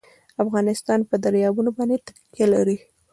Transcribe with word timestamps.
افغانستان 0.43 0.99
په 1.09 1.15
دریابونه 1.23 1.69
باندې 1.77 1.97
تکیه 2.05 2.45
لري. 2.53 2.77